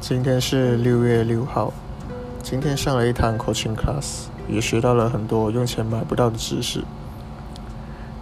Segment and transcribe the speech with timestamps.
[0.00, 1.70] 今天是六月六号，
[2.42, 6.82] 今天上了一堂 coaching class，也学到了很多用钱买不到的知识。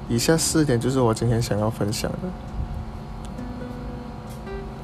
[0.08, 2.18] 以下四点就是我今天想要分享的。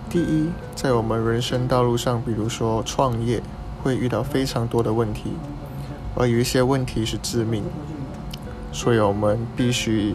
[0.09, 3.43] 第一，在我们人生道路上，比如说创业，
[3.83, 5.33] 会遇到非常多的问题，
[6.15, 7.65] 而有一些问题是致命，
[8.73, 10.15] 所以我们必须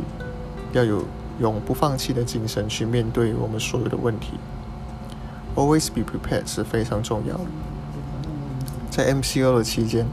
[0.72, 1.04] 要有
[1.42, 4.36] 永不放弃的精神去面对我们所有的问题。
[5.56, 7.46] Always be prepared 是非常重要的。
[8.90, 10.06] 在 MCO 的期间，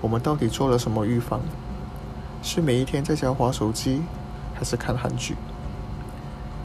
[0.00, 1.40] 我们到底做了什么预防？
[2.42, 4.02] 是每一天在家划手机，
[4.54, 5.36] 还是看韩剧？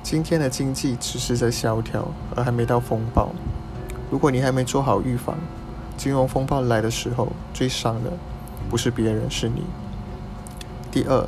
[0.02, 3.30] 今天的经济只是在萧条，而还没到风暴。
[4.10, 5.38] 如果你还没做好预防，
[5.98, 8.12] 金融风暴来的时候，最伤的
[8.70, 9.64] 不是别人，是你。
[10.92, 11.28] 第二，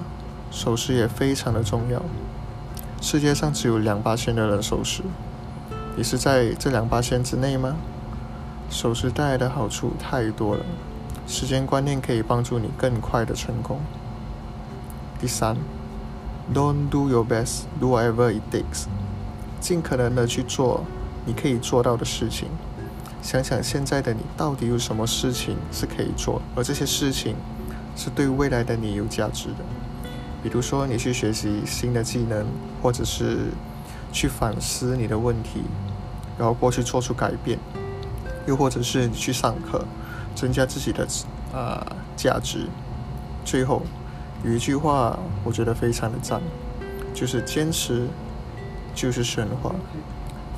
[0.49, 2.01] 守时也非常的重要。
[3.01, 5.03] 世界上只有两八千的人守时。
[5.99, 7.75] 你是在这两八千之内吗？
[8.69, 10.65] 守时带来的好处太多了，
[11.27, 13.81] 时间观念可以帮助你更快的成功。
[15.19, 15.57] 第三
[16.53, 18.85] ，Don't do your best, do whatever it takes，
[19.59, 20.85] 尽可能的去做
[21.25, 22.47] 你可以做到的事情。
[23.21, 27.35] 想想现在的你到底有什么事情是可以做，而这些事情
[27.97, 29.65] 是对未来的你有价值的。
[30.41, 32.45] 比如说，你去学习新的技能，
[32.81, 33.47] 或者是
[34.11, 35.61] 去反思你的问题。
[36.37, 37.59] 然后过去做出改变，
[38.47, 39.83] 又或者是你去上课，
[40.33, 41.05] 增加自己的
[41.53, 42.67] 啊价值。
[43.43, 43.81] 最后
[44.45, 46.41] 有一句话，我觉得非常的赞，
[47.13, 48.07] 就是坚持
[48.95, 49.75] 就是神话，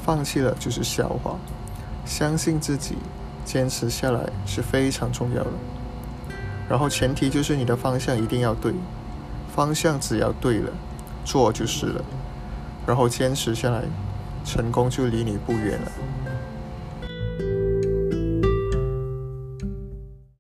[0.06, 1.36] 放弃了就是笑话。
[2.06, 2.96] 相信自己，
[3.44, 5.50] 坚持下来是非常重要的。
[6.70, 8.72] 然后前提就是你的方向一定要对，
[9.56, 10.72] 方向只要对了，
[11.26, 12.06] 做就是了。
[12.86, 13.84] 然后坚持下来。
[14.44, 15.92] 成功就离你不远了。